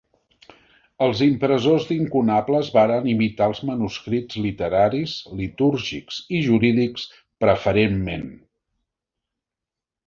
[1.07, 7.07] Els impressors d'incunables varen imitar els manuscrits literaris, litúrgics i jurídics
[7.47, 8.29] preferentment.